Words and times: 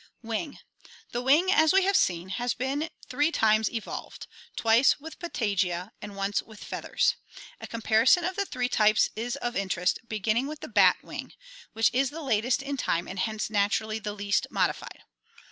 Wing.— 0.23 0.57
The 1.11 1.21
wing, 1.21 1.51
as 1.51 1.73
we 1.73 1.83
have 1.83 1.95
seen, 1.95 2.29
has 2.29 2.55
been 2.55 2.89
three 3.07 3.31
times 3.31 3.69
evolved, 3.69 4.25
twice 4.55 4.99
with 4.99 5.19
patagia 5.19 5.91
and 6.01 6.15
once 6.15 6.41
with 6.41 6.63
feathers. 6.63 7.17
A 7.59 7.67
compari 7.67 8.09
son 8.09 8.25
of 8.25 8.35
the 8.35 8.47
three 8.47 8.67
types 8.67 9.11
is 9.15 9.35
of 9.35 9.55
interest, 9.55 9.99
begin 10.09 10.37
ning 10.37 10.47
with 10.47 10.61
the 10.61 10.67
bat 10.67 10.97
wing 11.03 11.25
(see 11.29 11.35
Fig. 11.35 11.35
i9,F), 11.35 11.65
which 11.73 11.89
is 11.93 12.09
the 12.09 12.23
latest 12.23 12.63
in 12.63 12.77
time 12.77 13.07
and 13.07 13.19
hence 13.19 13.51
naturally 13.51 13.99
the 13.99 14.13
least 14.13 14.47
modified. 14.49 15.03